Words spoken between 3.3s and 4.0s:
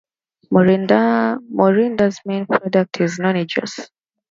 juice.